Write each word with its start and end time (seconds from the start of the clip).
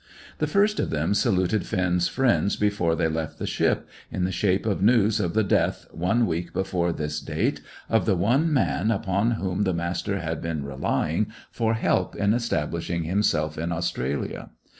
The 0.39 0.47
first 0.47 0.79
of 0.79 0.89
them 0.89 1.13
saluted 1.13 1.63
Finn's 1.63 2.07
friends 2.07 2.55
before 2.55 2.95
they 2.95 3.07
left 3.07 3.37
the 3.37 3.45
ship, 3.45 3.87
in 4.11 4.23
the 4.23 4.31
shape 4.31 4.65
of 4.65 4.81
news 4.81 5.19
of 5.19 5.35
the 5.35 5.43
death, 5.43 5.85
one 5.91 6.25
week 6.25 6.53
before 6.53 6.91
this 6.91 7.19
date, 7.21 7.61
of 7.87 8.07
the 8.07 8.15
one 8.15 8.51
man 8.51 8.89
upon 8.89 9.33
whom 9.33 9.61
the 9.61 9.75
Master 9.75 10.17
had 10.17 10.41
been 10.41 10.65
relying 10.65 11.27
for 11.51 11.75
help 11.75 12.15
in 12.15 12.33
establishing 12.33 13.03
himself 13.03 13.59
in 13.59 13.71
Australia. 13.71 14.49